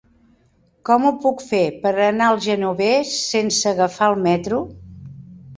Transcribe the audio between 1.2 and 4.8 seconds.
puc fer per anar al Genovés sense agafar el metro?